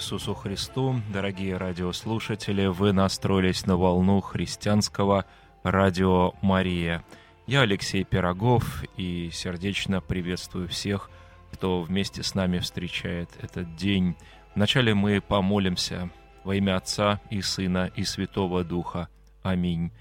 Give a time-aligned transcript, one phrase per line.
[0.00, 2.64] Иисусу Христу, дорогие радиослушатели!
[2.64, 5.26] Вы настроились на волну христианского
[5.62, 7.04] радио Мария.
[7.46, 11.10] Я Алексей Пирогов и сердечно приветствую всех,
[11.52, 14.16] кто вместе с нами встречает этот день.
[14.54, 16.08] Вначале мы помолимся
[16.44, 19.08] во имя Отца и Сына и Святого Духа.
[19.42, 19.92] Аминь.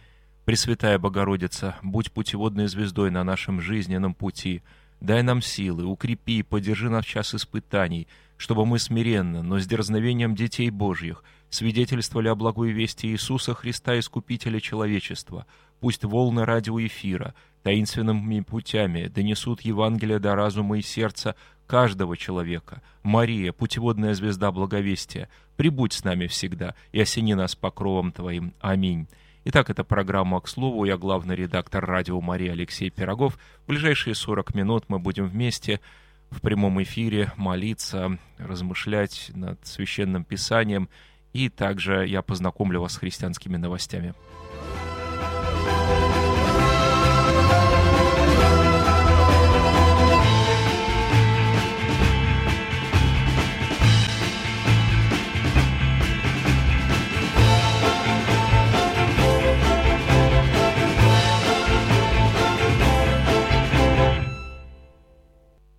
[0.46, 4.64] Пресвятая Богородица, будь путеводной звездой на нашем жизненном пути.
[5.02, 8.08] Дай нам силы, укрепи и поддержи нас в час испытаний–
[8.40, 14.62] чтобы мы смиренно, но с дерзновением детей Божьих свидетельствовали о благой вести Иисуса Христа, Искупителя
[14.62, 15.46] человечества.
[15.82, 21.36] Пусть волны радиоэфира таинственными путями донесут Евангелие до разума и сердца
[21.68, 22.82] каждого человека.
[23.04, 28.54] Мария, путеводная звезда благовестия, прибудь с нами всегда и осени нас покровом Твоим.
[28.62, 29.10] Аминь.
[29.44, 30.86] Итак, это программа «К слову».
[30.86, 33.38] Я главный редактор радио Мария Алексей Пирогов.
[33.66, 35.82] В ближайшие 40 минут мы будем вместе
[36.32, 40.90] в прямом эфире молиться, размышлять над священным писанием.
[41.34, 44.14] И также я познакомлю вас с христианскими новостями.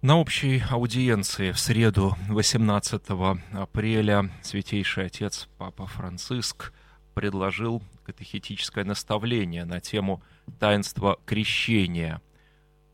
[0.03, 3.03] На общей аудиенции в среду 18
[3.53, 6.73] апреля Святейший Отец Папа Франциск
[7.13, 10.23] предложил катехетическое наставление на тему
[10.59, 12.23] таинства крещения,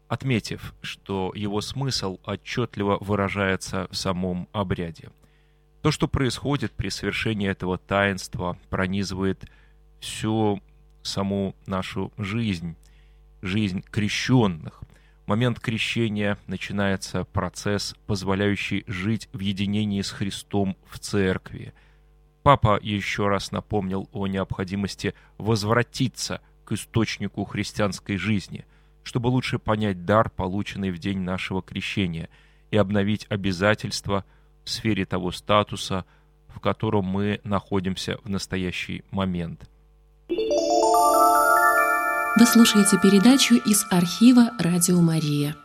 [0.08, 5.10] отметив, что его смысл отчетливо выражается в самом обряде.
[5.82, 9.48] То, что происходит при совершении этого таинства, пронизывает
[10.00, 10.60] всю
[11.04, 12.74] саму нашу жизнь,
[13.42, 14.82] жизнь крещенных–
[15.26, 21.74] момент крещения начинается процесс, позволяющий жить в единении с Христом в церкви.
[22.42, 28.64] Папа еще раз напомнил о необходимости возвратиться к источнику христианской жизни,
[29.02, 32.28] чтобы лучше понять дар, полученный в день нашего крещения,
[32.70, 34.24] и обновить обязательства
[34.64, 36.04] в сфере того статуса,
[36.48, 39.68] в котором мы находимся в настоящий момент–
[42.38, 45.56] вы слушаете передачу из архива «Радио Мария».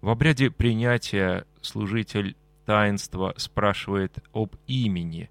[0.00, 5.28] В обряде принятия служитель таинства спрашивает об имени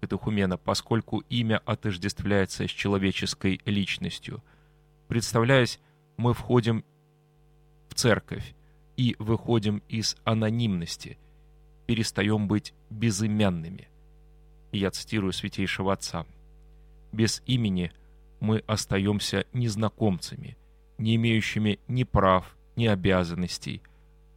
[0.00, 4.42] катехумена, поскольку имя отождествляется с человеческой личностью.
[5.06, 5.78] Представляясь,
[6.16, 6.84] мы входим
[7.88, 8.54] в церковь
[8.96, 11.18] и выходим из анонимности,
[11.86, 13.88] перестаем быть безымянными.
[14.72, 16.26] я цитирую святейшего отца.
[17.12, 17.92] «Без имени–
[18.40, 20.56] мы остаемся незнакомцами,
[20.98, 23.82] не имеющими ни прав, ни обязанностей.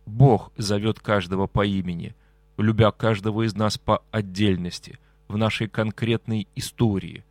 [0.05, 2.15] Бог зовет каждого по имени,
[2.57, 7.23] любя каждого из нас по отдельности, в нашей конкретной истории.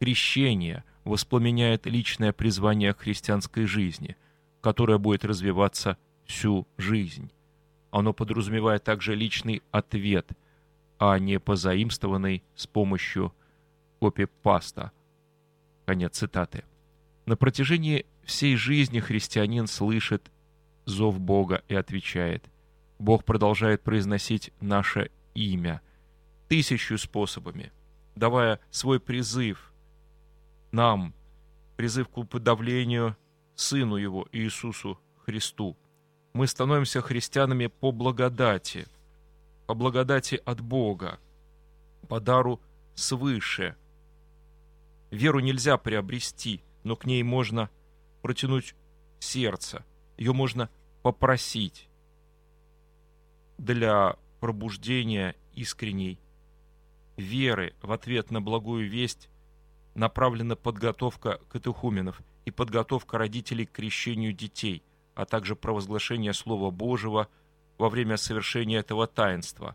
[0.00, 4.16] Крещение воспламеняет личное призвание христианской жизни,
[4.60, 5.96] которое будет развиваться
[6.26, 7.30] всю жизнь.
[7.90, 10.28] Оно подразумевает также личный ответ,
[10.98, 13.32] а не позаимствованный с помощью
[14.00, 14.90] копипаста–
[15.88, 16.64] Конец цитаты.
[17.24, 20.30] На протяжении всей жизни христианин слышит
[20.84, 22.44] зов Бога и отвечает.
[22.98, 25.80] Бог продолжает произносить наше имя
[26.46, 27.72] тысячу способами,
[28.16, 29.72] давая свой призыв
[30.72, 31.14] нам,
[31.78, 33.16] призыв к уподавлению
[33.54, 35.74] Сыну Его, Иисусу Христу.
[36.34, 38.86] Мы становимся христианами по благодати,
[39.66, 41.18] по благодати от Бога,
[42.08, 42.60] по дару
[42.94, 43.74] свыше–
[45.10, 47.70] Веру нельзя приобрести, но к ней можно
[48.22, 48.74] протянуть
[49.20, 49.84] сердце,
[50.16, 50.68] ее можно
[51.02, 51.88] попросить
[53.56, 56.20] для пробуждения искренней
[57.16, 59.28] веры в ответ на благую весть
[59.94, 64.82] направлена подготовка катехуменов и подготовка родителей к крещению детей,
[65.14, 67.28] а также провозглашение Слова Божьего
[67.78, 69.74] во время совершения этого таинства.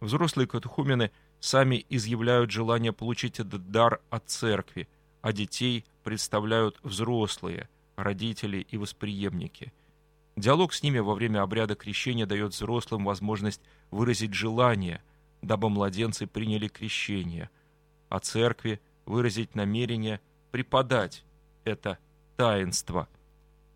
[0.00, 1.10] Взрослые катехумены–
[1.42, 4.88] сами изъявляют желание получить этот дар от церкви,
[5.22, 9.72] а детей представляют взрослые, родители и восприемники.
[10.36, 13.60] Диалог с ними во время обряда крещения дает взрослым возможность
[13.90, 15.02] выразить желание,
[15.42, 17.50] дабы младенцы приняли крещение,
[18.08, 20.20] а церкви выразить намерение
[20.52, 21.24] преподать
[21.64, 21.98] это
[22.36, 23.08] таинство.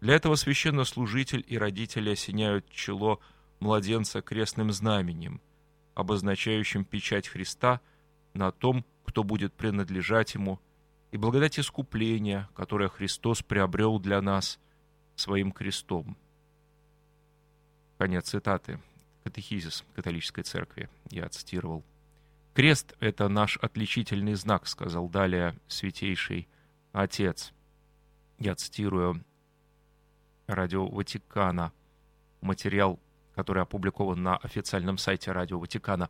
[0.00, 3.18] Для этого священнослужитель и родители осеняют чело
[3.58, 5.40] младенца крестным знаменем–
[5.96, 7.80] обозначающим печать Христа
[8.34, 10.60] на том, кто будет принадлежать Ему,
[11.10, 14.60] и благодать искупления, которое Христос приобрел для нас
[15.14, 16.16] своим крестом.
[17.96, 18.78] Конец цитаты.
[19.24, 21.82] катехизис католической церкви я цитировал.
[22.52, 26.46] «Крест— это наш отличительный знак»,— сказал далее святейший
[26.92, 27.52] отец.
[28.38, 29.24] Я цитирую
[30.46, 31.72] Радио Ватикана,
[32.42, 33.00] материал,
[33.36, 36.08] который опубликован на официальном сайте Радио Ватикана.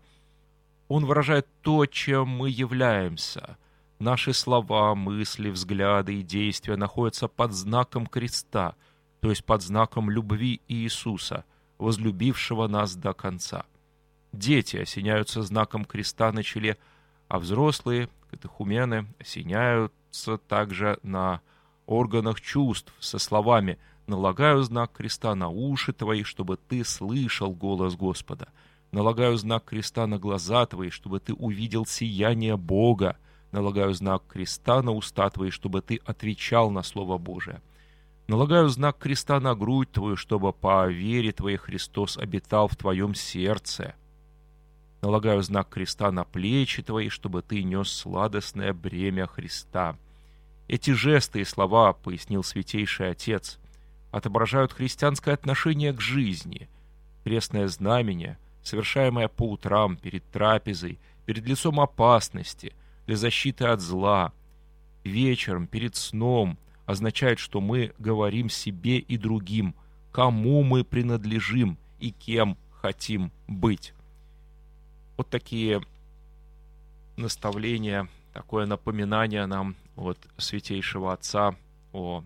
[0.86, 3.58] Он выражает то, чем мы являемся.
[3.98, 8.76] Наши слова, мысли, взгляды и действия находятся под знаком креста,
[9.20, 11.44] то есть под знаком любви Иисуса,
[11.78, 13.64] возлюбившего нас до конца.
[14.32, 16.78] Дети осеняются знаком креста на челе,
[17.26, 21.40] а взрослые, катехумены, осеняются также на
[21.86, 28.48] органах чувств со словами– Налагаю знак креста на уши твои, чтобы ты слышал голос Господа.
[28.92, 33.16] Налагаю знак креста на глаза твои, чтобы ты увидел сияние Бога.
[33.50, 37.60] Налагаю знак креста на уста твои, чтобы ты отвечал на Слово Божие.
[38.28, 43.94] Налагаю знак креста на грудь твою, чтобы по вере твоей Христос обитал в твоем сердце.
[45.00, 49.96] Налагаю знак креста на плечи твои, чтобы ты нес сладостное бремя Христа.
[50.68, 53.60] Эти жесты и слова, пояснил Святейший Отец,
[54.16, 56.70] отображают христианское отношение к жизни.
[57.22, 62.72] Крестное знамение, совершаемое по утрам, перед трапезой, перед лицом опасности,
[63.06, 64.32] для защиты от зла,
[65.04, 69.74] вечером, перед сном, означает, что мы говорим себе и другим,
[70.12, 73.92] кому мы принадлежим и кем хотим быть.
[75.18, 75.82] Вот такие
[77.16, 81.54] наставления, такое напоминание нам от Святейшего Отца
[81.92, 82.24] о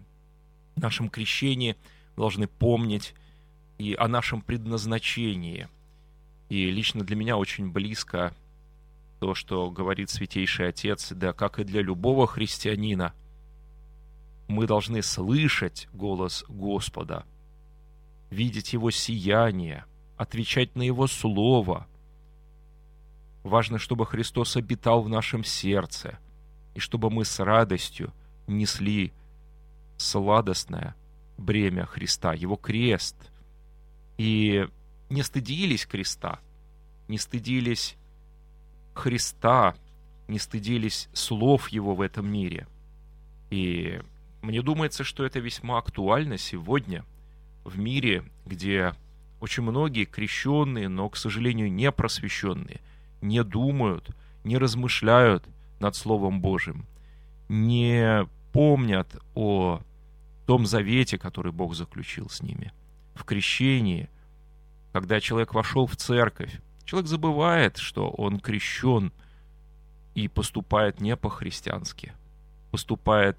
[0.76, 1.76] нашем крещении
[2.16, 3.14] должны помнить
[3.78, 5.68] и о нашем предназначении.
[6.48, 8.34] И лично для меня очень близко
[9.20, 13.14] то, что говорит Святейший Отец, да как и для любого христианина,
[14.48, 17.24] мы должны слышать голос Господа,
[18.30, 19.84] видеть Его сияние,
[20.16, 21.86] отвечать на Его Слово.
[23.44, 26.18] Важно, чтобы Христос обитал в нашем сердце,
[26.74, 28.12] и чтобы мы с радостью
[28.46, 29.12] несли
[30.00, 30.94] сладостное
[31.36, 33.16] бремя Христа, его крест.
[34.18, 34.68] И
[35.08, 36.40] не стыдились креста,
[37.08, 37.96] не стыдились
[38.94, 39.74] Христа,
[40.28, 42.66] не стыдились слов его в этом мире.
[43.50, 44.00] И
[44.42, 47.04] мне думается, что это весьма актуально сегодня
[47.64, 48.94] в мире, где
[49.40, 52.80] очень многие крещенные, но, к сожалению, не просвещенные,
[53.20, 54.10] не думают,
[54.44, 55.44] не размышляют
[55.78, 56.86] над Словом Божьим,
[57.48, 59.80] не помнят о
[60.50, 62.72] том завете, который Бог заключил с ними,
[63.14, 64.10] в крещении,
[64.92, 69.12] когда человек вошел в церковь, человек забывает, что он крещен
[70.16, 72.14] и поступает не по-христиански,
[72.72, 73.38] поступает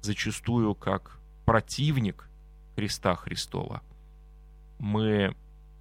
[0.00, 2.28] зачастую как противник
[2.76, 3.82] Христа Христова.
[4.78, 5.34] Мы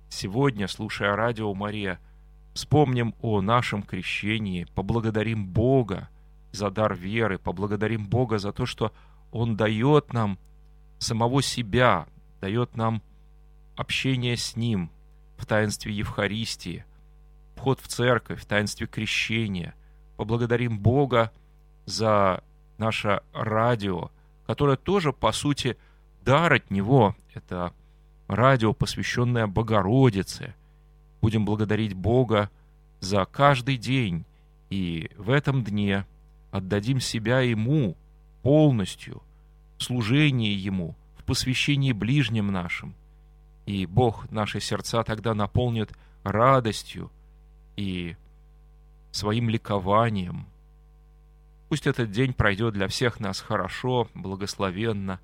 [0.10, 2.00] сегодня, слушая радио Мария,
[2.56, 6.10] вспомним о нашем крещении, поблагодарим Бога
[6.52, 8.92] за дар веры, поблагодарим Бога за то, что
[9.32, 10.38] он дает нам
[10.98, 12.08] самого себя,
[12.42, 13.02] дает нам
[13.76, 14.90] общение с Ним
[15.38, 16.86] в таинстве Евхаристии,
[17.56, 19.74] вход в церковь, в таинстве крещения.
[20.18, 21.32] Поблагодарим Бога
[21.86, 22.44] за
[22.78, 24.12] наше радио,
[24.46, 25.78] которое тоже, по сути,
[26.22, 27.16] дар от Него.
[27.34, 27.74] Это
[28.28, 30.56] радио, посвященное Богородице.
[31.22, 32.50] Будем благодарить Бога
[33.00, 34.26] за каждый день,
[34.70, 36.06] и в этом дне
[36.52, 37.96] отдадим себя Ему–
[38.42, 39.22] полностью
[39.78, 42.94] в служении Ему, в посвящении ближним нашим.
[43.66, 45.92] И Бог наши сердца тогда наполнит
[46.24, 47.12] радостью
[47.76, 48.16] и
[49.12, 50.46] своим ликованием.
[51.70, 55.20] Пусть этот день пройдет для всех нас хорошо, благословенно.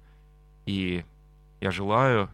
[0.66, 1.04] И
[1.60, 2.30] я желаю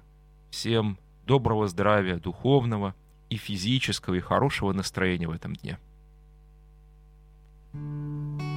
[0.50, 2.93] всем доброго здравия духовного
[3.29, 5.79] и физического, и хорошего настроения в этом дне.
[7.73, 8.50] thank you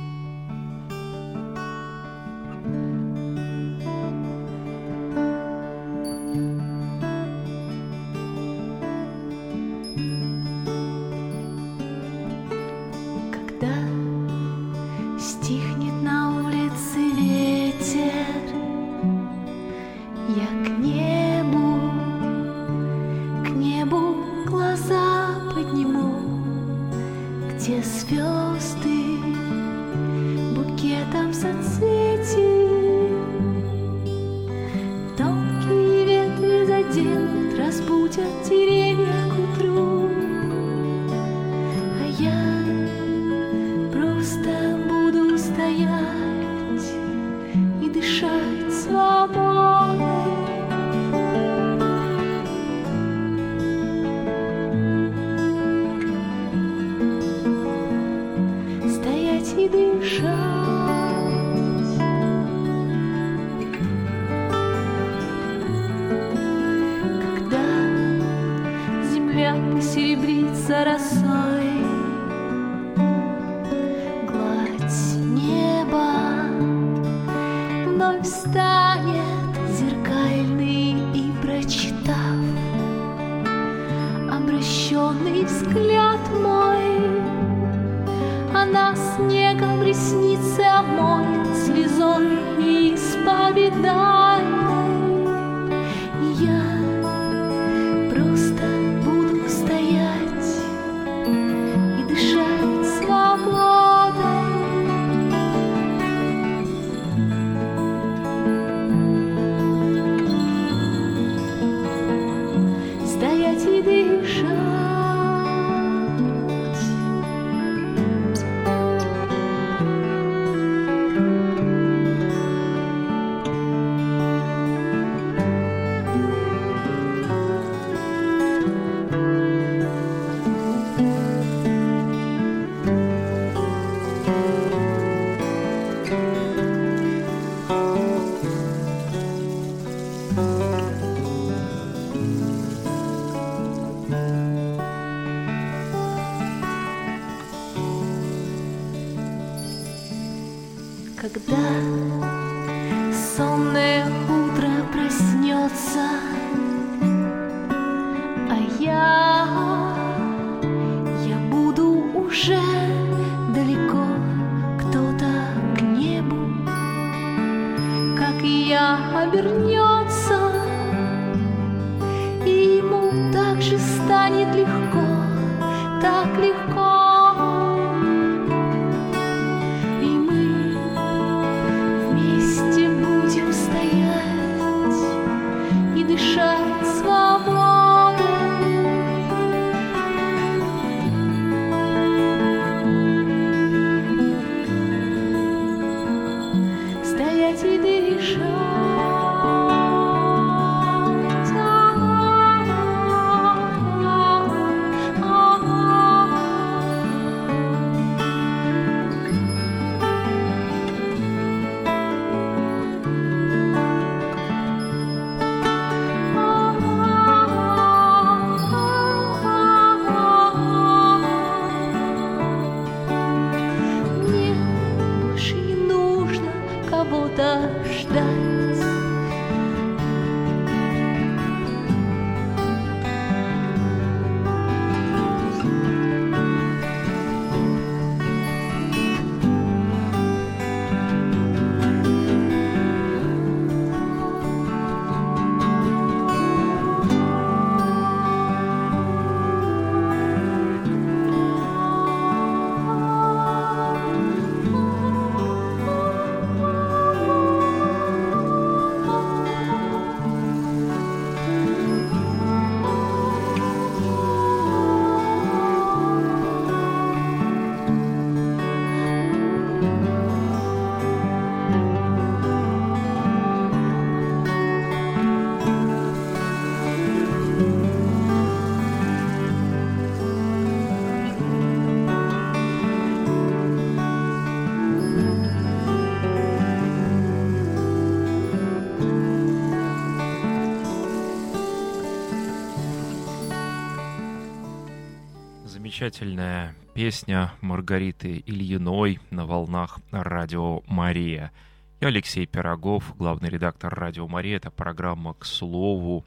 [295.95, 301.53] замечательная песня Маргариты Ильиной на волнах радио Мария.
[302.01, 304.57] Я Алексей Пирогов, главный редактор радио Мария.
[304.57, 306.25] Это программа «К слову».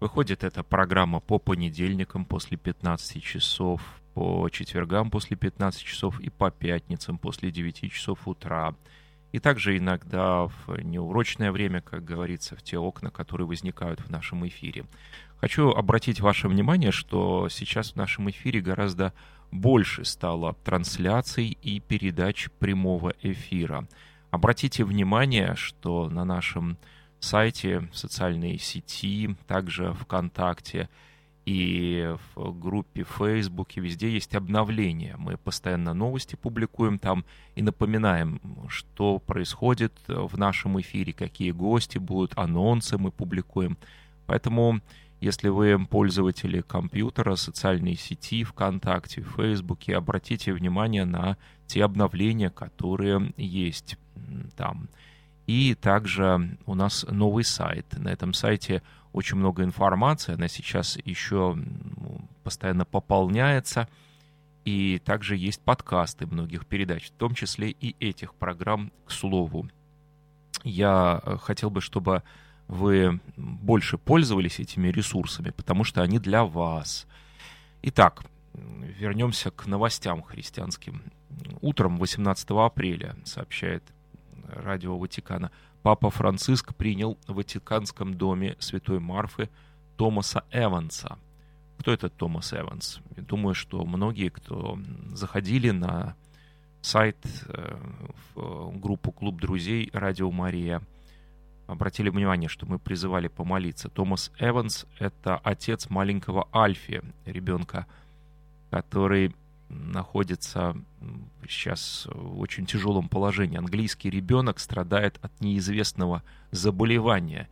[0.00, 3.80] Выходит эта программа по понедельникам после 15 часов,
[4.14, 8.74] по четвергам после 15 часов и по пятницам после 9 часов утра.
[9.30, 14.44] И также иногда в неурочное время, как говорится, в те окна, которые возникают в нашем
[14.48, 14.86] эфире.
[15.40, 19.12] Хочу обратить ваше внимание, что сейчас в нашем эфире гораздо
[19.52, 23.86] больше стало трансляций и передач прямого эфира.
[24.32, 26.76] Обратите внимание, что на нашем
[27.20, 30.88] сайте, в социальной сети, также ВКонтакте
[31.46, 35.14] и в группе Фейсбуке, везде есть обновления.
[35.18, 42.36] Мы постоянно новости публикуем там и напоминаем, что происходит в нашем эфире, какие гости будут,
[42.36, 43.78] анонсы мы публикуем.
[44.26, 44.80] Поэтому
[45.20, 53.98] если вы пользователи компьютера, социальной сети, ВКонтакте, Фейсбуке, обратите внимание на те обновления, которые есть
[54.56, 54.88] там.
[55.46, 57.86] И также у нас новый сайт.
[57.98, 58.82] На этом сайте
[59.12, 60.34] очень много информации.
[60.34, 61.56] Она сейчас еще
[62.44, 63.88] постоянно пополняется.
[64.64, 69.68] И также есть подкасты многих передач, в том числе и этих программ, к слову.
[70.62, 72.22] Я э, хотел бы, чтобы
[72.68, 77.06] вы больше пользовались этими ресурсами, потому что они для вас.
[77.82, 81.02] Итак, вернемся к новостям христианским.
[81.60, 83.82] Утром 18 апреля, сообщает
[84.48, 85.50] радио Ватикана,
[85.82, 89.48] Папа Франциск принял в Ватиканском доме Святой Марфы
[89.96, 91.18] Томаса Эванса.
[91.78, 93.00] Кто этот Томас Эванс?
[93.16, 94.78] Я думаю, что многие, кто
[95.14, 96.16] заходили на
[96.82, 97.76] сайт, э,
[98.34, 100.82] в группу «Клуб друзей» Радио Мария,
[101.68, 103.88] обратили внимание, что мы призывали помолиться.
[103.88, 107.86] Томас Эванс— это отец маленького Альфи, ребенка,
[108.70, 109.36] который
[109.68, 110.74] находится
[111.46, 113.58] сейчас в очень тяжелом положении.
[113.58, 117.48] Английский ребенок страдает от неизвестного заболевания.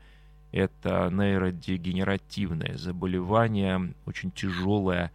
[0.51, 5.13] Это нейродегенеративное заболевание, очень тяжелое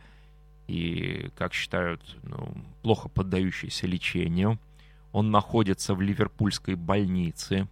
[0.68, 2.54] и, как считают, ну,
[2.84, 4.60] плохо поддающееся лечению.
[5.12, 7.68] Он находится в ливерпульской больнице,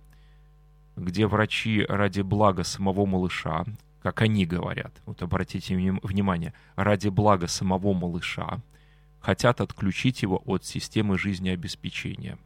[1.00, 3.66] где врачи ради блага самого малыша,
[4.02, 8.60] как они говорят, вот обратите внимание, ради блага самого малыша,
[9.20, 12.38] хотят отключить его от системы жизнеобеспечения.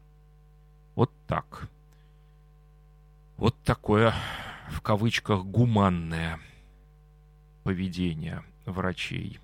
[0.95, 1.67] Вот так.
[3.37, 4.13] Вот такое,
[4.69, 6.39] в кавычках, гуманное
[7.63, 9.39] поведение врачей.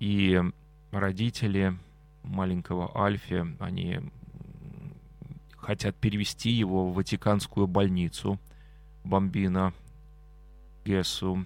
[0.00, 0.40] И
[0.90, 1.76] родители
[2.22, 4.00] маленького Альфи, они
[5.64, 8.38] хотят перевести его в Ватиканскую больницу
[9.02, 9.72] Бомбина
[10.84, 11.44] Гессу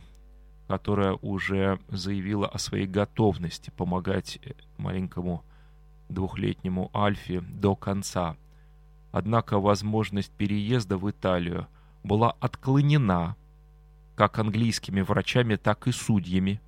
[0.69, 5.43] которая уже заявила о своей готовности помогать э, маленькому
[6.11, 8.37] двухлетнему Альфе до конца.
[9.11, 11.67] Однако возможность переезда в Италию
[12.05, 13.35] была отклонена
[14.15, 16.61] как английскими врачами, так и судьями.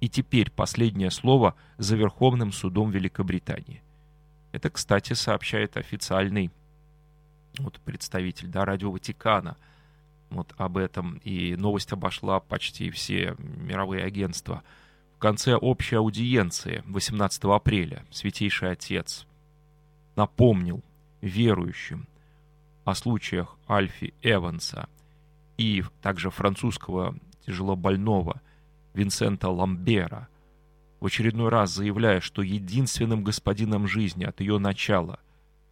[0.00, 3.82] И теперь последнее слово за Верховным судом Великобритании.
[4.50, 6.50] Это, кстати, сообщает официальный
[7.58, 9.56] вот, представитель да, радио Ватикана–
[10.30, 14.62] вот об этом, и новость обошла почти все мировые агентства.
[15.16, 19.26] В конце общей аудиенции 18 апреля Святейший Отец
[20.16, 20.82] напомнил
[21.20, 22.06] верующим
[22.84, 24.88] о случаях Альфи Эванса
[25.56, 28.40] и также французского тяжелобольного
[28.94, 30.28] Винсента Ламбера,
[31.00, 35.18] в очередной раз заявляя, что единственным господином жизни от ее начала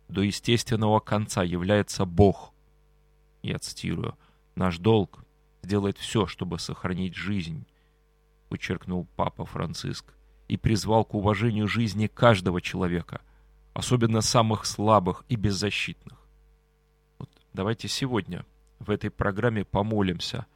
[0.08, 2.52] до естественного конца является Бог.
[3.42, 4.16] Я цитирую–
[4.58, 5.24] Наш долг—
[5.62, 7.64] сделать все, чтобы сохранить жизнь,
[8.48, 10.12] подчеркнул Папа Франциск,
[10.48, 13.20] и призвал к уважению жизни каждого человека,
[13.72, 16.18] особенно самых слабых и беззащитных.
[17.20, 18.44] Вот давайте сегодня
[18.80, 20.46] в этой программе помолимся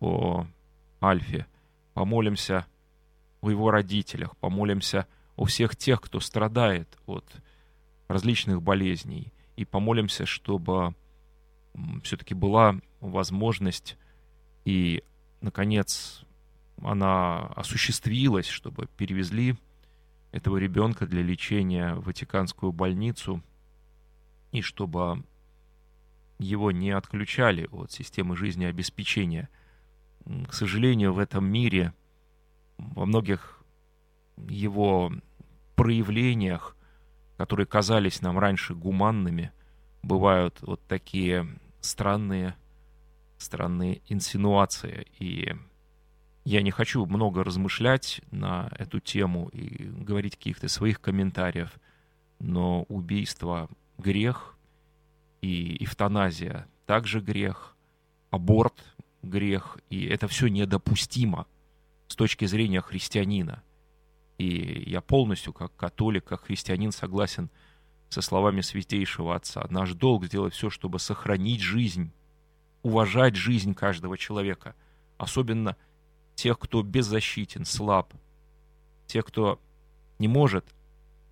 [0.00, 0.46] о
[1.02, 1.46] Альфе,
[1.92, 2.64] помолимся
[3.42, 7.26] о его родителях, помолимся о всех тех, кто страдает от
[8.08, 10.94] различных болезней, и помолимся, чтобы
[12.02, 13.96] все-таки была возможность
[14.64, 15.02] и,
[15.40, 16.24] наконец,
[16.82, 19.56] она осуществилась, чтобы перевезли
[20.32, 23.42] этого ребенка для лечения в Ватиканскую больницу
[24.52, 25.24] и чтобы
[26.38, 29.48] его не отключали от системы жизнеобеспечения.
[30.48, 31.92] К сожалению, в этом мире
[32.78, 33.62] во многих
[34.36, 35.12] его
[35.76, 36.73] проявлениях,
[37.36, 39.52] которые казались нам раньше гуманными,
[40.02, 41.48] бывают вот такие
[41.80, 42.54] странные,
[43.38, 45.06] странные инсинуации.
[45.18, 45.54] И
[46.44, 51.70] я не хочу много размышлять на эту тему и говорить каких-то своих комментариев,
[52.38, 53.68] но убийство—
[53.98, 54.56] грех,
[55.40, 57.76] и эвтаназия— также грех,
[58.30, 58.84] аборт—
[59.22, 61.46] грех, и это все недопустимо
[62.08, 63.62] с точки зрения христианина.
[64.38, 67.50] И я полностью, как католик, как христианин, согласен—
[68.14, 69.66] со словами святейшего Отца.
[69.70, 72.12] Наш долг сделать все, чтобы сохранить жизнь,
[72.82, 74.76] уважать жизнь каждого человека,
[75.18, 75.76] особенно
[76.36, 78.14] тех, кто беззащитен, слаб,
[79.06, 79.60] тех, кто
[80.20, 80.64] не может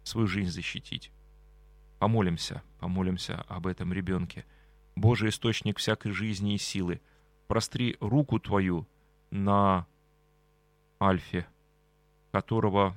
[0.02, 1.12] свою жизнь защитить.
[2.00, 4.44] Помолимся, помолимся об этом ребенке.
[4.96, 7.00] Божий источник всякой жизни и силы,
[7.46, 8.88] простри руку Твою
[9.30, 9.86] на
[11.00, 11.46] Альфе,
[12.32, 12.96] которого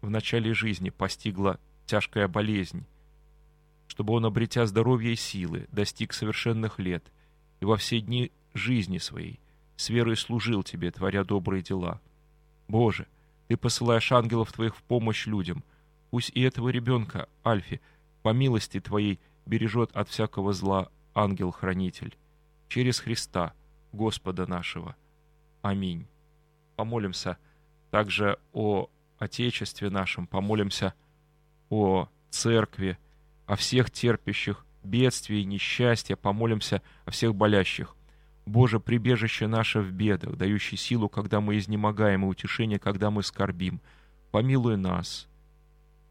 [0.00, 2.86] в начале жизни постигла тяжкая болезнь,
[3.88, 7.04] чтобы он, обретя здоровье и силы, достиг совершенных лет
[7.60, 9.40] и во все дни жизни своей
[9.76, 12.00] с верой служил тебе, творя добрые дела.
[12.66, 13.06] Боже,
[13.46, 15.62] ты посылаешь ангелов твоих в помощь людям.
[16.10, 17.80] Пусть и этого ребенка, Альфи,
[18.22, 22.16] по милости твоей бережет от всякого зла ангел-хранитель.
[22.68, 23.54] Через Христа,
[23.92, 24.96] Господа нашего.
[25.62, 26.06] Аминь.
[26.74, 27.38] Помолимся
[27.90, 30.94] также о Отечестве нашем, помолимся
[31.70, 32.98] о Церкви,
[33.46, 37.94] о всех терпящих бедствия и несчастья, помолимся о всех болящих.
[38.46, 43.80] Боже, прибежище наше в бедах, дающий силу, когда мы изнемогаем, и утешение, когда мы скорбим.
[44.30, 45.28] Помилуй нас,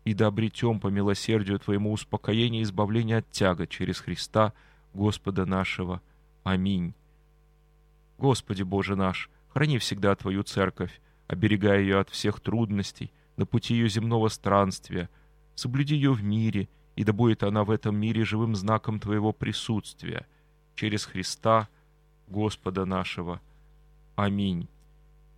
[0.08, 4.54] и да обретем по милосердию Твоему успокоение и избавление от тяга через Христа,
[4.94, 6.02] Господа нашего.
[6.44, 6.94] Аминь.
[8.18, 13.90] Господи Боже наш, храни всегда Твою церковь, оберегая ее от всех трудностей на пути ее
[13.90, 15.10] земного странствия,
[15.56, 20.26] соблюди ее в мире, и да будет она в этом мире живым знаком Твоего присутствия,
[20.76, 21.68] через Христа,
[22.28, 23.42] Господа нашего.
[24.16, 24.68] Аминь.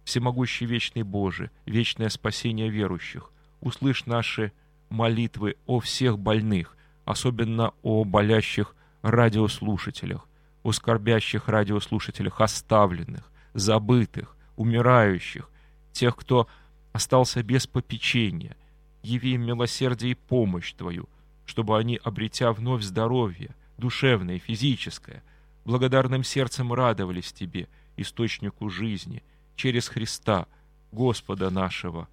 [0.03, 4.51] Всемогущий вечный Боже, вечное спасение верующих, услышь наши
[4.89, 6.75] молитвы о всех больных,
[7.05, 10.27] особенно о болящих радиослушателях,
[10.63, 15.49] о скорбящих радиослушателях, оставленных, забытых, умирающих,
[15.91, 16.47] тех, кто
[16.91, 18.55] остался без попечения.
[19.03, 21.07] Яви им милосердие и помощь Твою,
[21.45, 25.23] чтобы они, обретя вновь здоровье, душевное и физическое,
[25.65, 29.23] благодарным сердцем радовались Тебе, источнику жизни,
[29.55, 30.47] через Христа,
[30.91, 32.07] Господа нашего.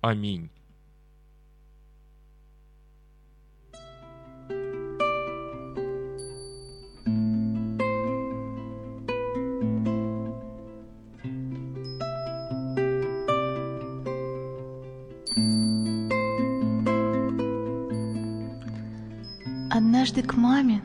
[0.00, 0.50] Аминь.
[19.98, 20.80] Однажды к маме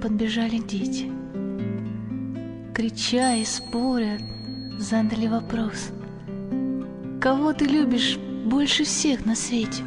[0.00, 1.10] подбежали дети.
[2.72, 4.20] Крича и споря,
[4.78, 5.90] задали вопрос.
[7.20, 9.82] Кого ты любишь больше всех на свете?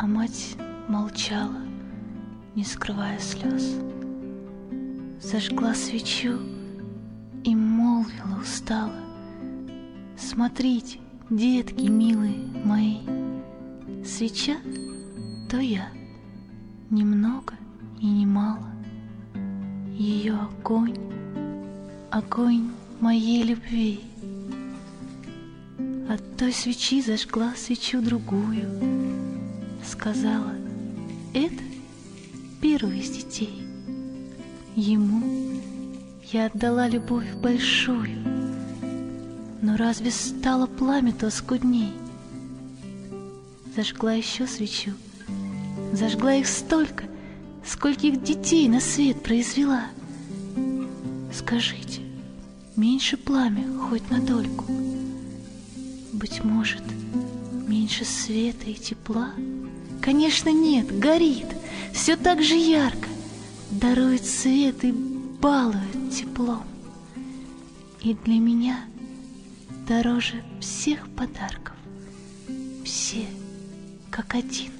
[0.00, 0.56] А мать
[0.88, 1.60] молчала,
[2.56, 3.76] не скрывая слез.
[5.22, 6.40] Зажгла свечу
[7.44, 9.04] и молвила устало.
[10.16, 10.98] Смотрите,
[11.30, 13.02] детки милые мои,
[14.04, 14.56] свеча—
[15.48, 15.90] то я—
[16.90, 17.54] немного
[18.00, 18.70] и немало.
[19.96, 20.96] Ее огонь,
[22.10, 22.70] огонь
[23.00, 24.00] моей любви.
[26.08, 28.68] От той свечи зажгла свечу другую.
[29.84, 30.54] Сказала,
[31.34, 31.62] это
[32.60, 33.62] первый из детей.
[34.74, 35.22] Ему
[36.32, 38.10] я отдала любовь большую,
[39.62, 41.92] но разве стало пламя то скудней?
[43.74, 44.92] Зажгла еще свечу—
[45.96, 47.04] Зажгла их столько,
[47.64, 49.86] скольких детей на свет произвела.
[51.32, 52.02] Скажите,
[52.76, 54.66] меньше пламя хоть на дольку?
[56.12, 56.82] Быть может,
[57.66, 59.30] меньше света и тепла?
[60.02, 61.46] Конечно, нет, горит,
[61.94, 63.08] все так же ярко,
[63.70, 66.64] дарует свет и балует теплом.
[68.02, 68.84] И для меня
[69.88, 71.74] дороже всех подарков,
[72.84, 73.24] все
[74.10, 74.72] как один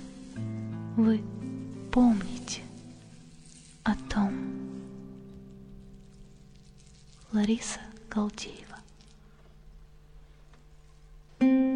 [0.97, 1.23] вы
[1.93, 2.63] помните
[3.85, 4.33] о том.
[7.33, 8.79] Лариса Галдеева
[11.39, 11.76] ты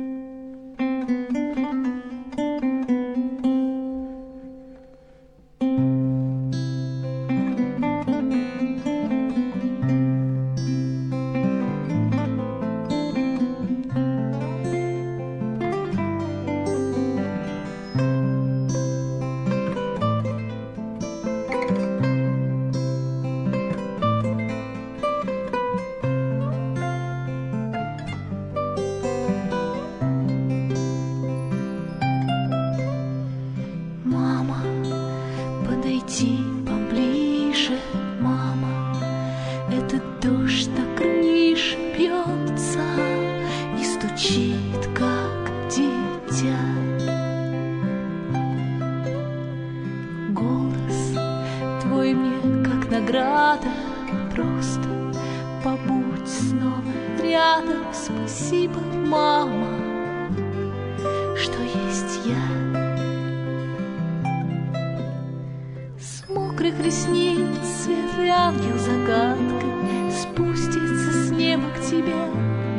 [68.48, 72.16] ангел загадкой, спустится с неба к тебе,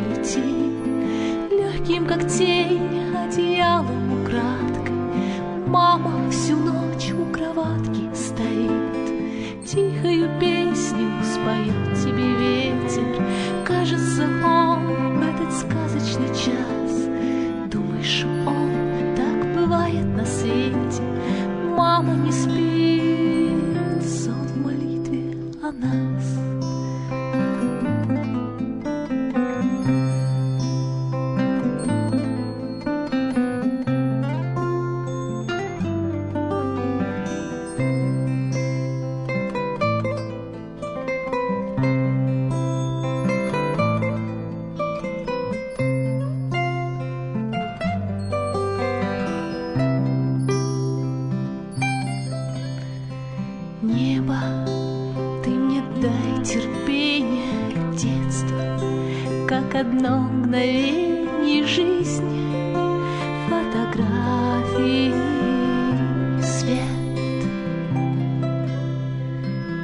[0.10, 0.62] лети
[1.52, 4.95] легким как тень одеялом украдкой.
[5.67, 6.90] Мама всю ночь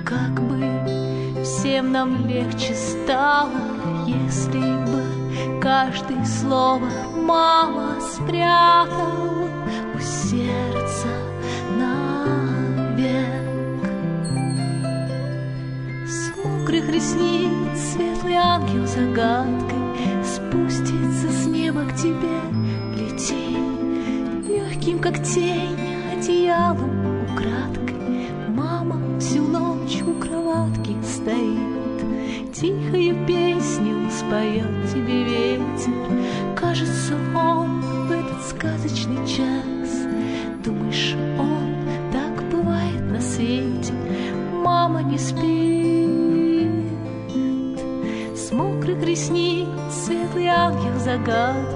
[0.07, 3.51] Как бы всем нам легче стало,
[4.05, 9.49] если бы каждое слово мама спрятала
[9.93, 11.09] у сердца
[11.77, 13.17] навек.
[16.07, 22.39] С мокрых ресниц светлый ангел загадкой спустится с неба к тебе,
[22.95, 23.57] лети
[24.47, 25.77] легким, как тень,
[26.13, 26.96] одеялом
[31.27, 35.91] стоит, тихую песню споет тебе ветер.
[36.55, 40.07] Кажется, он в этот сказочный час.
[40.63, 41.75] Думаешь, он
[42.13, 43.93] так бывает на свете?
[44.63, 46.71] Мама не спит.
[48.33, 51.66] С мокрых ресниц светлый ангел загадкой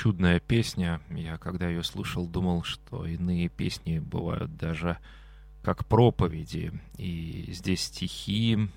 [0.00, 0.98] чудная песня.
[1.10, 4.96] Я, когда ее слушал, думал, что иные песни бывают даже
[5.62, 6.72] как проповеди.
[6.96, 8.70] И здесь стихи,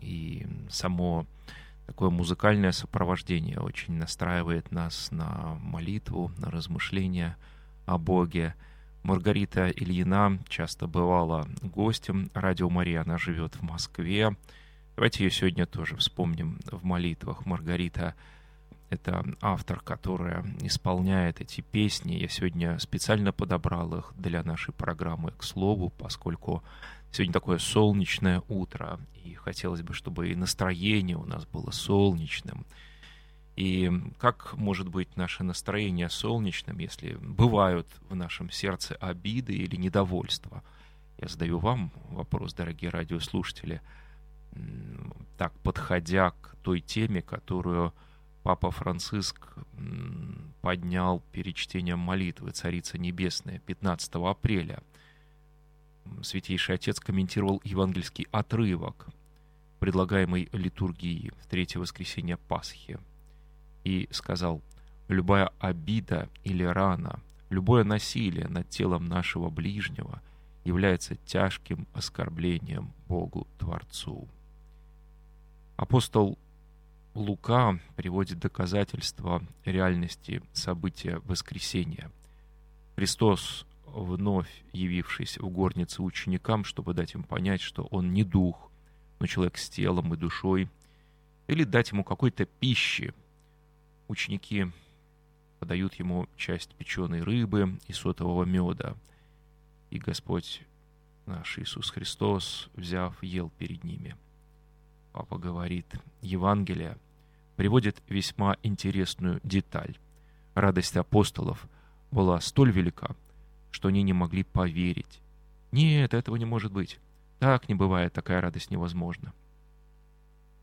[0.00, 1.26] и само
[1.88, 7.36] такое музыкальное сопровождение очень настраивает нас на молитву, на размышления
[7.84, 8.54] о Боге.
[9.02, 14.36] Маргарита Ильина часто бывала гостем радио Мария, она живет в Москве.
[14.94, 17.46] Давайте ее сегодня тоже вспомним в молитвах.
[17.46, 18.14] Маргарита—
[18.88, 22.14] это автор, которая исполняет эти песни.
[22.14, 26.62] Я сегодня специально подобрал их для нашей программы «К слову», поскольку
[27.10, 32.64] сегодня такое солнечное утро, и хотелось бы, чтобы и настроение у нас было солнечным.
[33.56, 40.62] И как может быть наше настроение солнечным, если бывают в нашем сердце обиды или недовольства?
[41.18, 43.80] Я задаю вам вопрос, дорогие радиослушатели,
[45.38, 47.94] так подходя к той теме, которую
[48.46, 49.56] Папа Франциск
[50.60, 54.84] поднял перед чтением молитвы «Царица Небесная» 15 апреля.
[56.22, 59.08] Святейший Отец комментировал евангельский отрывок
[59.80, 63.00] предлагаемой литургии в третье воскресенье Пасхи
[63.82, 64.62] и сказал,
[65.08, 70.22] «Любая обида или рана, любое насилие над телом нашего ближнего
[70.62, 74.28] является тяжким оскорблением Богу Творцу».
[75.76, 76.38] Апостол
[77.16, 82.10] Лука приводит доказательства реальности события воскресения.
[82.94, 88.70] Христос, вновь явившись в горнице ученикам, чтобы дать им понять, что он не дух,
[89.18, 90.68] но человек с телом и душой,
[91.46, 93.14] или дать ему какой-то пищи,
[94.08, 94.66] ученики
[95.58, 98.94] подают ему часть печеной рыбы и сотового меда.
[99.88, 100.60] И Господь
[101.24, 104.16] наш Иисус Христос, взяв, ел перед ними.
[105.12, 105.86] Папа говорит,
[106.20, 106.98] Евангелие
[107.56, 109.98] приводит весьма интересную деталь.
[110.54, 111.66] Радость апостолов
[112.10, 113.16] была столь велика,
[113.70, 115.20] что они не могли поверить.
[115.72, 116.98] Нет, этого не может быть.
[117.38, 119.32] Так не бывает, такая радость невозможна.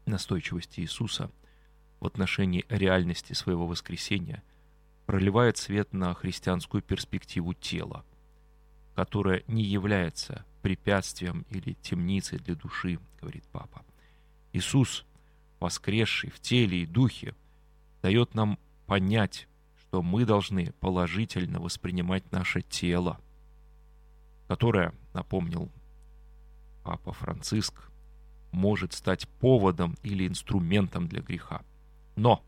[0.05, 1.29] Настойчивость Иисуса
[1.99, 4.43] в отношении реальности своего воскресения
[5.05, 8.05] проливает свет на христианскую перспективу тела,
[8.95, 13.83] которая не является препятствием или темницей для души, говорит Папа.
[14.53, 15.05] Иисус,
[15.63, 17.35] воскресший в теле и духе,
[18.01, 19.47] дает нам понять,
[19.79, 23.17] что мы должны положительно воспринимать наше тело,
[24.49, 25.71] которое, напомнил
[26.83, 27.89] Папа Франциск,
[28.51, 31.61] может стать поводом или инструментом для греха.
[32.17, 32.43] Но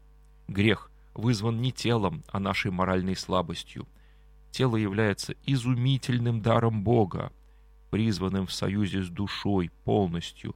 [0.49, 3.88] грех вызван не телом, а нашей моральной слабостью.
[4.51, 7.32] Тело является изумительным даром Бога,
[7.91, 10.54] призванным в союзе с душой полностью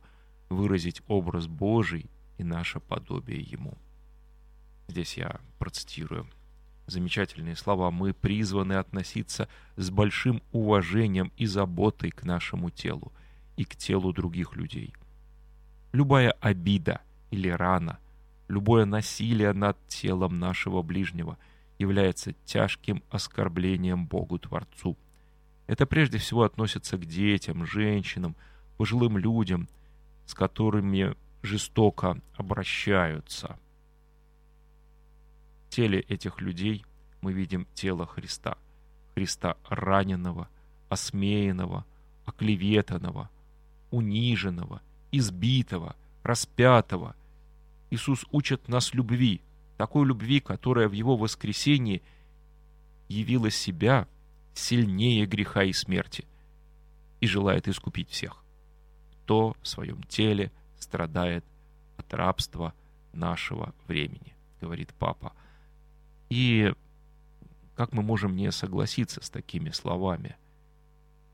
[0.49, 3.77] выразить образ Божий и наше подобие Ему.
[4.87, 6.25] Здесь я процитирую
[6.87, 7.91] замечательные слова.
[7.91, 13.11] Мы призваны относиться с большим уважением и заботой к нашему телу
[13.57, 14.93] и к телу других людей.
[15.91, 17.99] Любая обида или рана,
[18.47, 21.37] любое насилие над телом нашего ближнего
[21.77, 24.97] является тяжким оскорблением Богу Творцу.
[25.67, 28.35] Это прежде всего относится к детям, женщинам,
[28.77, 29.67] пожилым людям,
[30.25, 33.57] с которыми жестоко обращаются–
[35.69, 36.83] в теле этих людей
[37.21, 38.57] мы видим тело Христа.
[39.13, 40.49] Христа раненого,
[40.89, 41.85] осмеянного,
[42.25, 43.29] оклеветанного,
[43.91, 47.15] униженного, избитого, распятого.
[47.91, 49.41] Иисус учит нас любви,
[49.77, 52.01] такой любви, которая в Его воскресении
[53.07, 54.07] явила себя
[54.55, 56.25] сильнее греха и смерти
[57.21, 58.43] и желает искупить всех,
[59.11, 61.45] кто в своем теле страдает
[61.97, 62.73] от рабства
[63.13, 65.33] нашего времени, говорит Папа.
[66.29, 66.73] И
[67.75, 70.35] как мы можем не согласиться с такими словами?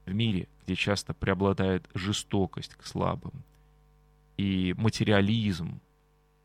[0.06, 3.44] В мире, где часто преобладает жестокость к слабым
[4.38, 5.80] и материализм,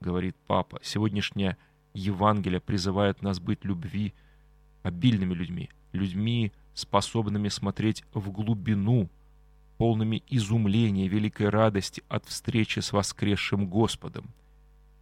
[0.01, 1.57] говорит папа, сегодняшнее
[1.93, 4.15] Евангелие призывает нас быть любви
[4.83, 9.11] обильными людьми, людьми, способными смотреть в глубину,
[9.81, 14.27] полными изумления, великой радости от встречи с воскресшим Господом,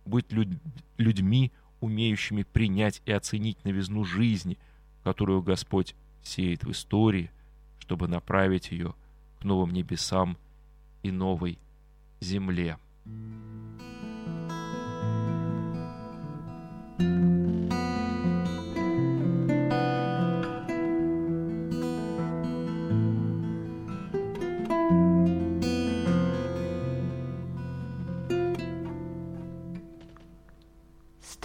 [0.07, 0.51] быть людь
[0.99, 4.57] людьми, умеющими принять и оценить новизну жизни,
[5.03, 7.33] которую Господь сеет в истории,
[7.81, 8.95] чтобы направить ее
[9.41, 10.37] к новым небесам
[11.03, 11.59] и новой
[12.21, 12.79] земле.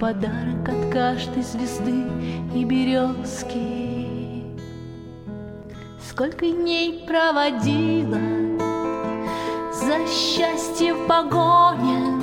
[0.00, 2.06] подарок от каждой звезды
[2.54, 4.46] и березки.
[6.08, 8.18] Сколько дней проводила
[9.72, 12.18] за счастье в погоне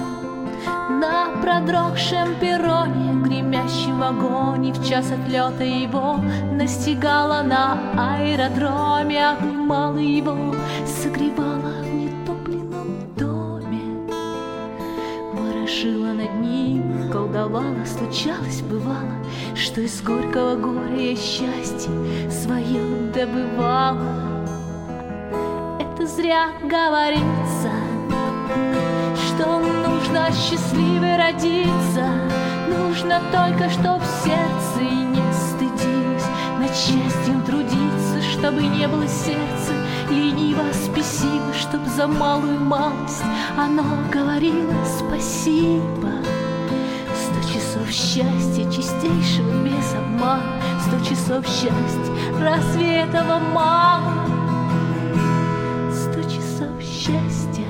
[0.90, 6.18] на продрогшем перроне, гремящем вагоне В час отлета его
[6.52, 11.67] настигала на аэродроме Обнимала его, согревала
[17.48, 19.16] колдовала, случалось, бывало
[19.56, 21.92] Что из горького горя я счастье
[22.30, 22.82] свое
[23.14, 24.46] добывала.
[25.80, 27.72] Это зря говорится
[29.18, 32.10] что нужно счастливой родиться,
[32.68, 36.26] Нужно только, чтоб сердце и не стыдилось
[36.60, 39.74] Над счастьем трудиться, чтобы не было сердца.
[40.10, 43.24] Лениво спесиво, чтоб за малую малость
[43.58, 46.37] Оно говорило спасибо.
[47.88, 54.26] Сто часов счастья чистейшего без обмана, Сто часов счастья, разве этого мало?
[55.94, 57.64] Сто часов счастья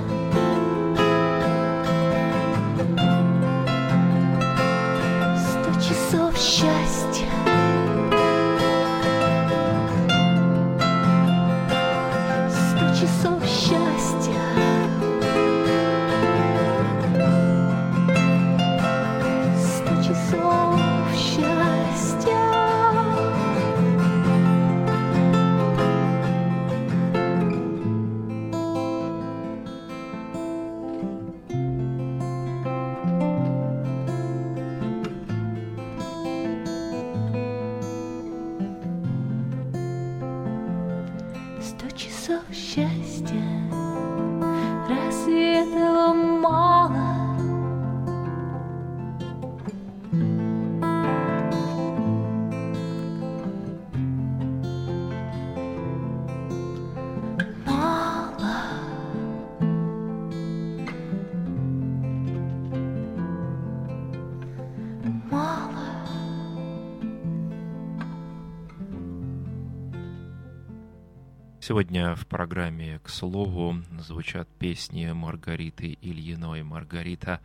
[71.68, 76.64] Сегодня в программе «К слову» звучат песни Маргариты Ильиной.
[76.64, 77.42] Маргарита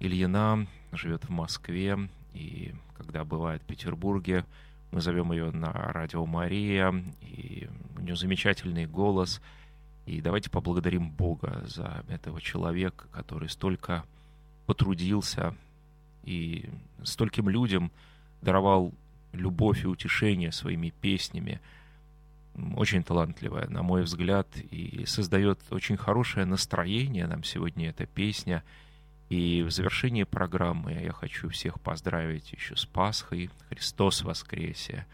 [0.00, 4.44] Ильина живет в Москве, и когда бывает в Петербурге,
[4.90, 9.40] мы зовем ее на радио Мария, и у нее замечательный голос.
[10.04, 14.04] И давайте поблагодарим Бога за этого человека, который столько
[14.66, 15.54] потрудился
[16.24, 16.68] и
[17.02, 17.90] стольким людям
[18.42, 18.92] даровал
[19.32, 21.62] любовь и утешение своими песнями.
[22.76, 28.62] Очень талантливая, на мой взгляд, и создает очень хорошее настроение нам сегодня эта песня.
[29.28, 33.50] И в завершении программы я хочу всех поздравить еще с Пасхой.
[33.68, 35.06] Христос воскресе!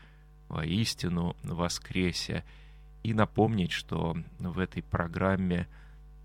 [0.49, 2.45] Воистину воскресе!
[3.03, 5.67] И напомнить, что в этой программе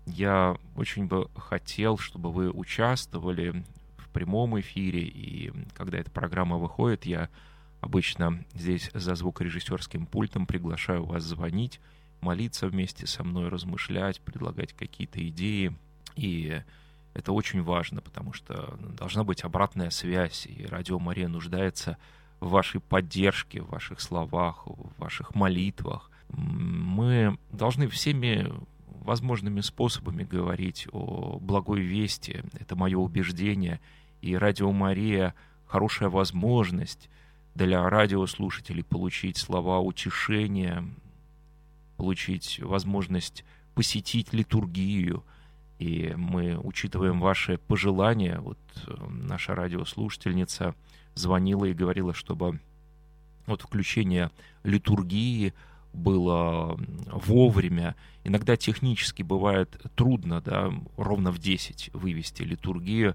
[0.04, 3.64] я очень бы хотел, чтобы вы участвовали
[3.96, 5.00] в прямом эфире.
[5.00, 7.30] И когда эта программа выходит, я
[7.86, 11.80] обычно здесь за звукорежиссерским пультом приглашаю вас звонить,
[12.20, 15.72] молиться вместе со мной, размышлять, предлагать какие-то идеи.
[16.16, 16.60] И
[17.14, 21.96] это очень важно, потому что должна быть обратная связь, и Радио Мария нуждается
[22.40, 26.10] в вашей поддержке, в ваших словах, в ваших молитвах.
[26.28, 28.52] Мы должны всеми
[28.86, 32.42] возможными способами говорить о благой вести.
[32.58, 33.80] Это мое убеждение.
[34.22, 35.34] И Радио Мария—
[35.66, 37.08] хорошая возможность
[37.56, 40.84] для радиослушателей получить слова утешения,
[41.96, 43.44] получить возможность
[43.74, 45.24] посетить литургию.
[45.78, 48.40] И мы учитываем ваши пожелания.
[48.40, 50.74] Вот э, наша радиослушательница
[51.14, 52.60] звонила и говорила, чтобы
[53.46, 54.30] вот включение
[54.62, 55.52] литургии
[55.92, 56.78] было
[57.10, 57.94] вовремя.
[58.24, 63.14] Иногда технически бывает трудно, да, ровно в 10 вывести литургию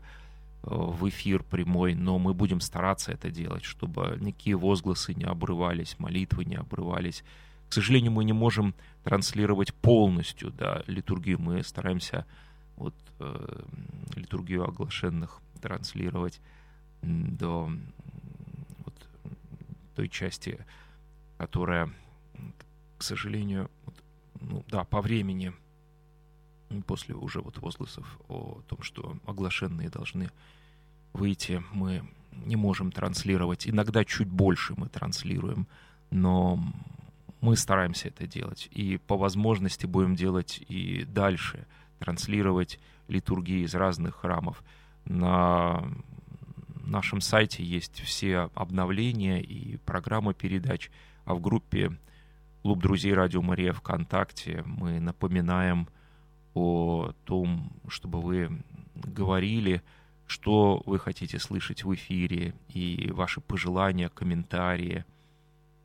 [0.64, 6.45] в эфир прямой, но мы будем стараться это делать, чтобы никакие возгласы не обрывались, молитвы
[6.45, 7.24] не обрывались.
[7.70, 11.41] К сожалению, мы не можем транслировать полностью да, литургию.
[11.41, 12.26] Мы стараемся
[12.76, 13.64] вот, э,
[14.16, 16.39] литургию оглашенных транслировать
[17.01, 17.72] до
[18.84, 18.93] вот,
[19.95, 20.59] той части,
[21.38, 21.91] которая
[23.01, 23.72] к сожалению,
[24.39, 25.53] ну, да, по времени,
[26.86, 30.30] после уже вот возгласов о том, что оглашенные должны
[31.13, 33.67] выйти, мы не можем транслировать.
[33.67, 35.67] Иногда чуть больше мы транслируем,
[36.09, 36.59] но
[37.41, 38.69] мы стараемся это делать.
[38.72, 41.67] И по возможности будем делать и дальше,
[41.99, 44.63] транслировать литургии из разных храмов.
[45.05, 45.84] На
[46.84, 50.89] нашем сайте есть все обновления и программы передач,
[51.26, 51.97] а в группе
[52.61, 54.63] Клуб друзей Радио Мария ВКонтакте.
[54.67, 55.88] Мы напоминаем
[56.54, 58.64] о том, чтобы вы
[58.95, 59.82] говорили,
[60.28, 65.06] что вы хотите слышать в эфире, и ваши пожелания, комментарии.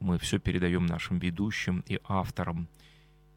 [0.01, 2.69] Мы все передаем нашим ведущим и авторам.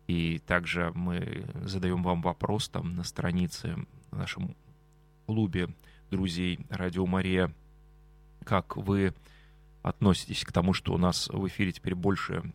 [0.07, 3.75] И также мы задаем вам вопрос там на странице
[4.11, 4.55] в нашем
[5.25, 5.69] клубе
[6.09, 7.53] друзей Радио Мария,
[8.43, 9.13] как вы
[9.81, 12.51] относитесь к тому, что у нас в эфире теперь больше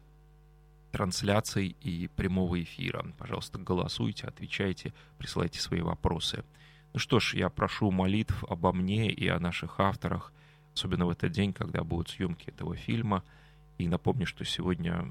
[0.94, 3.04] трансляций и прямого эфира.
[3.18, 6.44] Пожалуйста, голосуйте, отвечайте, присылайте свои вопросы.
[6.92, 10.32] Ну что ж, я прошу молитв обо мне и о наших авторах,
[10.72, 13.24] особенно в этот день, когда будут съемки этого фильма.
[13.76, 15.10] И напомню, что сегодня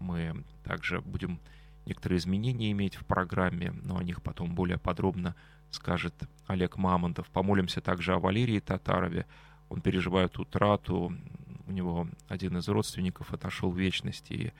[0.00, 1.38] мы также будем
[1.86, 5.36] некоторые изменения иметь в программе, но о них потом более подробно
[5.70, 6.14] скажет
[6.48, 7.28] Олег Мамонтов.
[7.28, 9.26] Помолимся также о Валерии Татарове.
[9.68, 11.12] Он переживает утрату.
[11.68, 14.52] У него один из родственников отошел в вечность, и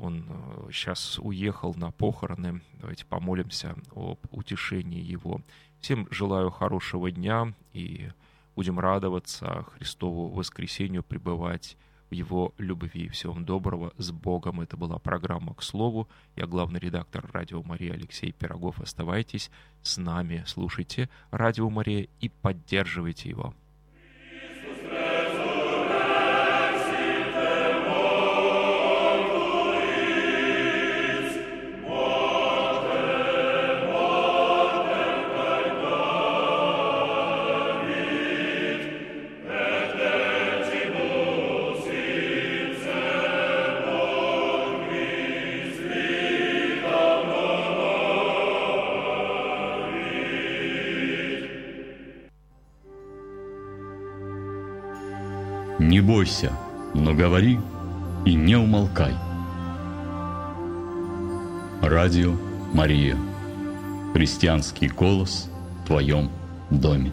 [0.00, 0.24] он
[0.72, 2.62] сейчас э, уехал на похороны.
[2.74, 5.42] Давайте помолимся об утешении его.
[5.80, 8.10] Всем желаю хорошего дня и
[8.56, 11.76] будем радоваться Христову воскресению, пребывать
[12.10, 13.08] в Его любви.
[13.08, 14.60] Всего вам доброго, с Богом.
[14.60, 16.08] Это была программа «К слову».
[16.36, 18.80] Я главный редактор «Радио Мария» Алексей Пирогов.
[18.80, 19.50] Оставайтесь
[19.82, 23.54] с нами, слушайте «Радио Мария» и поддерживайте его.
[56.10, 56.50] Бойся,
[56.92, 57.60] но говори
[58.26, 59.14] и не умолкай.
[61.80, 62.34] Радио
[62.74, 63.16] Мария.
[64.12, 65.48] Христианский голос
[65.84, 66.28] в твоем
[66.68, 67.12] доме.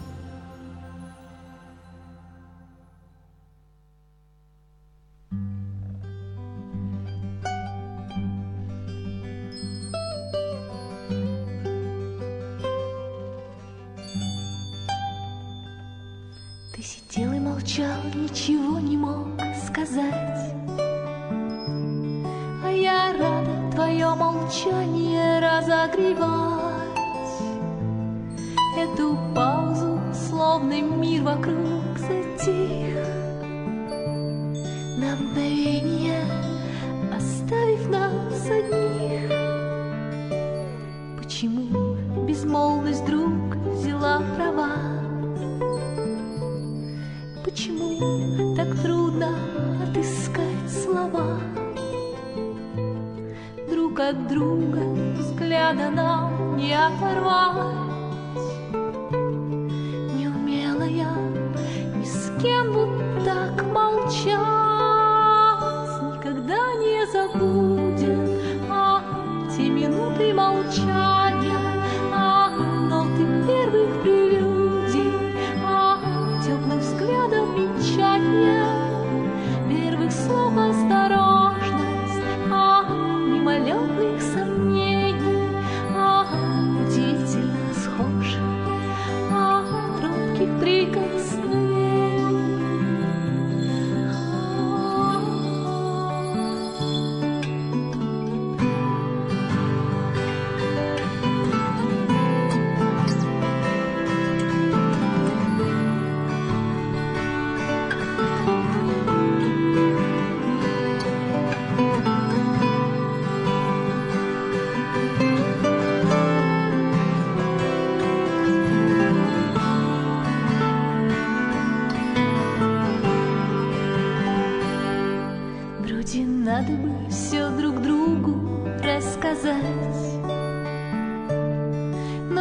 [56.78, 57.77] Нам не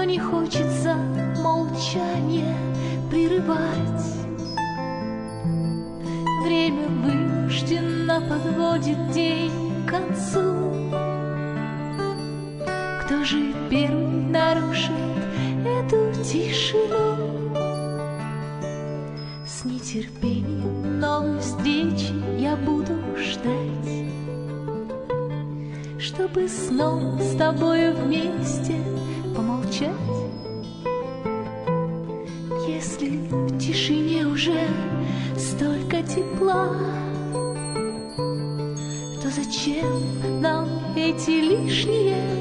[0.07, 0.95] не хочется
[1.43, 2.55] молчание
[3.11, 4.05] прерывать.
[6.45, 9.51] Время вынужденно подводит день
[9.85, 10.71] к концу.
[13.01, 14.91] Кто же первый нарушит
[15.65, 17.51] эту тишину?
[19.45, 24.07] С нетерпением новой встречи я буду ждать,
[25.99, 28.86] Чтобы снова с тобой вместе
[29.77, 29.91] помолчать.
[32.67, 34.67] Если в тишине уже
[35.37, 36.69] столько тепла,
[39.21, 42.36] То зачем нам эти лишние